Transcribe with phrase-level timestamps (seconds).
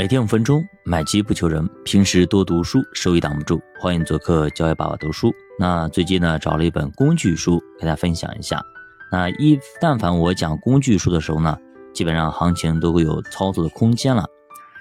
[0.00, 1.68] 每天五分钟，买基不求人。
[1.84, 3.60] 平时多读书，收益挡不住。
[3.78, 5.30] 欢迎做客教育爸爸读书。
[5.58, 8.64] 那最近呢，找了一本工具书给大家分享一下。
[9.12, 11.54] 那一但凡我讲工具书的时候呢，
[11.92, 14.24] 基本上行情都会有操作的空间了。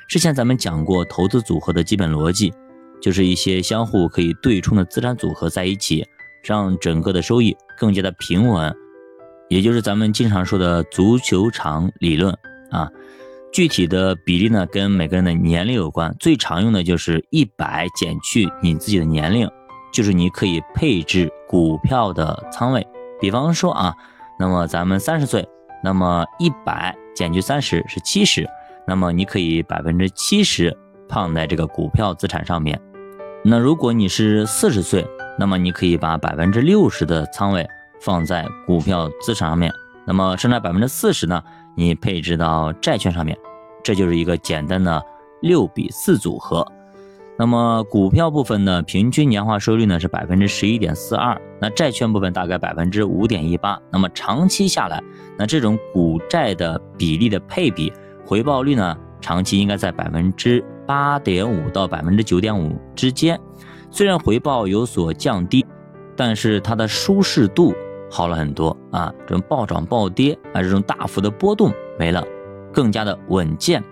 [0.07, 2.53] 之前咱们讲过投资组合的基本逻辑，
[3.01, 6.07] 就是一些相互可以对冲的资产组合在一起，
[6.45, 8.73] 让整个的收益更加的平稳，
[9.49, 12.33] 也就是咱们经常说的足球场理论
[12.71, 12.89] 啊。
[13.51, 16.15] 具体的比例呢，跟每个人的年龄有关。
[16.19, 19.49] 最常用的就是一百减去你自己的年龄，
[19.91, 22.85] 就是你可以配置股票的仓位。
[23.19, 23.93] 比方说啊，
[24.37, 25.47] 那么咱们三十岁，
[25.83, 28.47] 那么一百减去三十是七十，
[28.87, 30.75] 那么你可以百分之七十
[31.09, 32.79] 放在这个股票资产上面。
[33.43, 35.05] 那如果你是四十岁，
[35.39, 37.67] 那么你可以把百分之六十的仓位
[37.99, 39.73] 放在股票资产上面，
[40.05, 41.41] 那么剩下百分之四十呢？
[41.79, 43.37] 你配置到债券上面，
[43.81, 45.01] 这就是一个简单的
[45.41, 46.65] 六比四组合。
[47.37, 53.79] 那么股票部分呢，平均年化收益率呢是百分之十一点四二，那债券部分大概百分之五点一八。
[53.89, 55.01] 那么长期下来，
[55.37, 57.93] 那这种股债的比例的配比，
[58.25, 63.39] 回报率呢，长期应该在百分之八点五到百分之九点五之间。
[63.89, 65.65] 虽然回报有所降低，
[66.17, 67.73] 但是它的舒适度。
[68.09, 72.25] 好了很多啊，这种暴涨暴跌啊，这种大幅的波动没了，
[72.73, 73.83] 更加的稳健。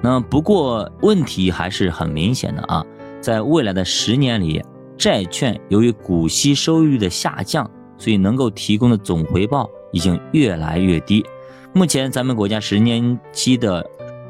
[0.00, 2.84] 那不过问题还是很明显的啊，
[3.20, 4.62] 在未来的十年里，
[4.98, 11.24] 债券由于股息收益率的下降，所以能够提供的总回报已经越来越低。
[11.72, 13.84] 目前咱们国家十年期的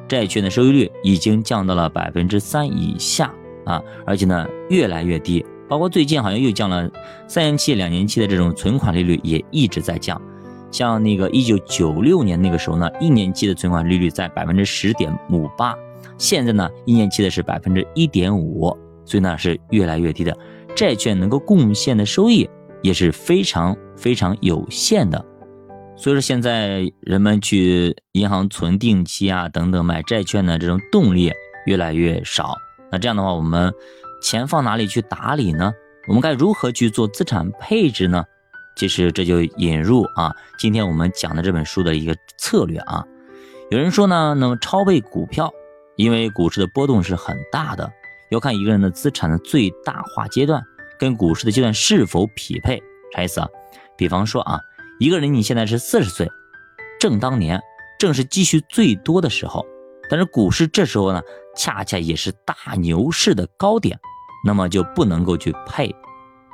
[0.06, 5.44] 债券的收益率已经降到了百分之三以下啊，而且呢越来越低。
[5.69, 6.91] 包括最近好像又降了
[7.27, 10.20] 三年期、两年期的这种存款利率也一直在降，
[10.70, 15.75] 像那个一九九六年那个时候呢，一年期的存款利率在百分之十点五八，
[16.19, 20.37] 现在呢一年期的是百分之一点五，所以呢是越来越低的。
[20.77, 22.48] 债券能够贡献的收益
[22.83, 25.24] 也是非常非常有限的，
[25.97, 31.33] 所以说现在人们去银行存定期啊等等买债券的这种动力
[31.67, 32.55] 越来越少。
[32.92, 33.73] 那这样的话，我们。
[34.24, 35.74] 钱放哪里去打理呢？
[36.08, 38.24] 我们该如何去做资产配置呢？
[38.74, 43.05] 其实这就引入啊，今天我们讲的这本书的一个策略啊。
[43.70, 45.52] 有人说呢，那么超配股票，
[45.96, 47.92] 因为股市的波动是很大的，
[48.30, 50.64] 要看一个人的资产的最大化阶段
[50.98, 52.83] 跟股市的阶段是否匹配。
[53.14, 53.48] 啥意思啊？
[53.95, 54.58] 比方说啊，
[54.98, 56.27] 一个人你现在是四十岁，
[56.98, 57.61] 正当年，
[57.98, 59.67] 正是积蓄最多的时候，
[60.08, 61.20] 但是股市这时候呢，
[61.55, 64.01] 恰恰也是大牛市的高点。
[64.44, 65.94] 那么就不能够去配，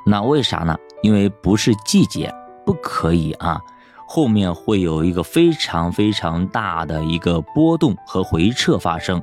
[0.06, 0.76] 那为啥呢？
[1.02, 2.32] 因为不是季节，
[2.64, 3.60] 不可以啊。
[4.06, 9.22] 后面会有一个非常非常大的一个波动和回撤发生，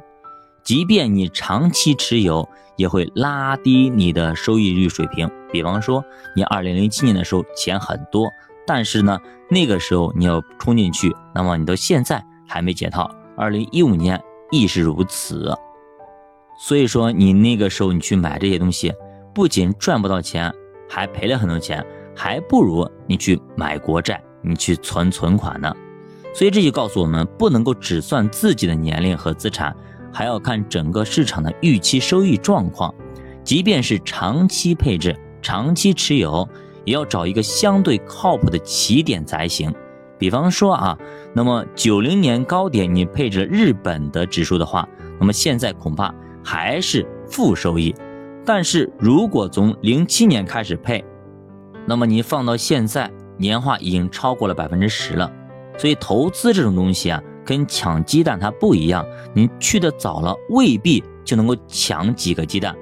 [0.64, 2.48] 即便你长期持有，
[2.78, 5.30] 也会拉低你的收益率水平。
[5.52, 6.04] 比方说，
[6.36, 8.30] 你二零零七年的时候钱很多，
[8.66, 13.10] 但是呢，那个时候你要冲进去，那么你到现在还没解套。
[13.36, 15.54] 二零一五年亦是如此。
[16.60, 18.92] 所以说，你那个时候你去买这些东西，
[19.34, 20.52] 不仅赚不到钱，
[20.90, 21.86] 还赔了很多钱，
[22.16, 25.72] 还不如你去买国债，你去存存款呢。
[26.34, 29.76] 所以这就告诉我们，不能够只算自己的年龄和资产，
[30.12, 32.94] 还要看整个市场的预期收益状况。
[33.44, 36.48] 即便是长期配置、长期持有，
[36.86, 39.74] 也要找一个相对靠谱的起点才行。
[40.18, 40.98] 比方说啊，
[41.34, 46.14] 那么九零年高点你配置了日本的指数的话，那么现在恐怕。
[46.50, 47.94] 还是负收益，
[48.46, 51.04] 但是如果从零七年开始配，
[51.86, 55.30] 那么你放到现在年化已经超过了百分之十了。
[55.78, 62.74] 所以投资这种东西啊，跟抢鸡蛋它不一样，你去的早了未必就能够抢几个鸡蛋，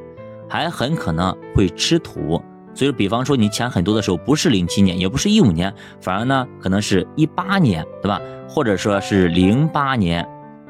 [0.48, 2.40] 还很可能会吃土。
[2.76, 8.22] 所以比方说你抢很多的时候，不是零七年，也不是一五年，反而呢可能是一八年，对吧？
[8.48, 10.24] 或者说是零八年，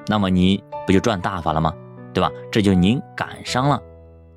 [0.07, 1.73] 那么你不就赚大发了吗？
[2.15, 2.31] 对吧？
[2.49, 3.79] 这就您赶上了。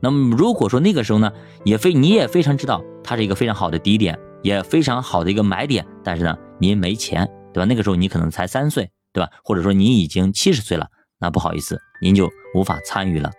[0.00, 1.32] 那么如果说那个时候呢，
[1.64, 7.64] 也非你也非常知道它是一个非常好的低点，也非常好的一个买点，但是呢，您没钱，对吧？
[7.64, 9.30] 那个时候你可能才三岁，对吧？
[9.44, 10.88] 或者说你已经七十岁了，
[11.20, 13.30] 那不好意思，您就无法参与了。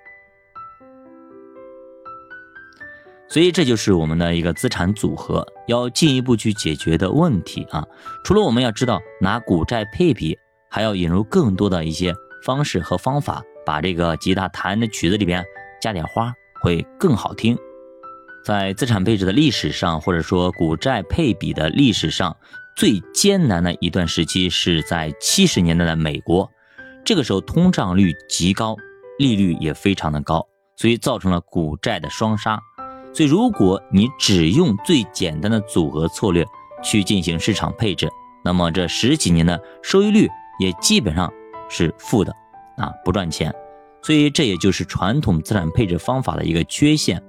[3.28, 7.86] 所以这就是我们的一个资产组合要进一步去解决的问题啊。
[8.24, 10.36] 除了我们要知道拿股债配比，
[10.70, 12.14] 还要引入更多的一些
[12.44, 13.44] 方式和方法。
[13.70, 15.46] 把这个吉他弹的曲子里边
[15.80, 17.56] 加点花会更好听。
[18.44, 22.36] 在资产配置的历史上，或者说股债配比的历史上，
[22.76, 26.50] 最艰难的一段时期是在七十年代的美国。
[27.06, 28.76] 这个时候通胀率极高，
[29.20, 32.60] 利率也非常的高，所以造成了股债的双杀。
[33.14, 36.44] 所以如果你只用最简单的组合策略
[36.82, 38.10] 去进行市场配置，
[38.44, 40.28] 那么这十几年的收益率
[40.60, 41.32] 也基本上
[41.70, 42.34] 是负的
[42.78, 43.54] 啊，不赚钱。
[44.02, 47.24] 所以这也就是传统资产配置方法的一个缺陷。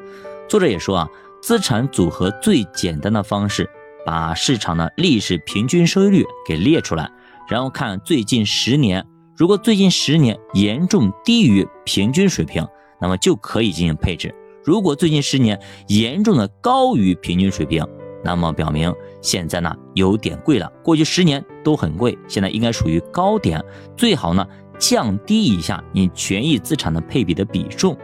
[0.48, 1.08] 作者也说啊，
[1.42, 3.68] 资产组合最简单的方式，
[4.04, 7.10] 把市场的历史平均收益率给列出来，
[7.48, 9.06] 然后看最近十年。
[9.36, 12.66] 如果最近十年严重低于平均水平，
[13.00, 14.28] 那么就可以进行配置；
[14.62, 15.58] 如果最近十年
[15.88, 17.86] 严重的高于平均水平，
[18.22, 20.70] 那么表明现在呢有点贵了。
[20.84, 23.64] 过去十年都很贵，现在应该属于高点，
[23.96, 24.46] 最好呢
[24.80, 27.96] 降低一下你权益资产的配比的比重。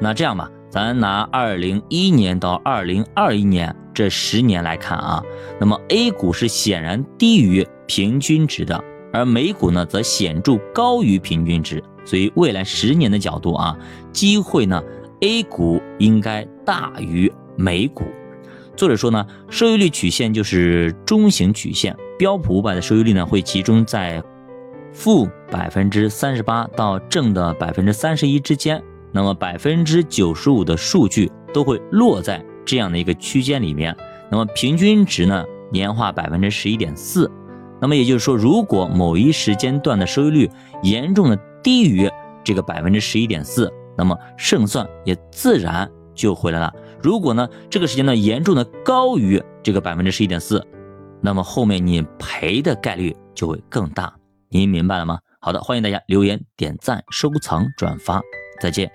[0.00, 5.22] 那这样吧，咱拿二零一一年到二零二一年这十年来看啊，
[5.58, 8.80] 那么 A 股是显然低于平均值的。
[9.12, 13.78] 而美股呢，则显著高于平均值，所以未来十年的角度啊，
[14.12, 14.82] 机会呢
[15.20, 18.04] ，A 股应该大于美股。
[18.76, 24.20] 作者说呢，收益率曲线就是中型曲线，标普五百的收益率呢，会集中在
[24.94, 28.82] 负百分之三十八到正的百分之三十一之间，
[29.12, 33.94] 那么百分之九十五的数据都会落在这样的一个区间里面，
[34.30, 37.30] 那么平均值呢，年化百分之十一点四。
[37.80, 40.50] 那么也就是说，如果某一时间段的收益率
[40.82, 42.08] 严重的低于
[42.42, 46.72] 这个百分之十一点四，那么胜算也自然就回来了。
[47.02, 50.64] 如果呢这个时间段严重的高于这个百分之十一点四，
[51.20, 54.14] 那么后面你赔的概率就会更大。
[54.54, 55.18] 您明白了吗？
[55.40, 58.22] 好的，欢迎大家留言、点赞、收藏、转发，
[58.60, 58.88] 再见。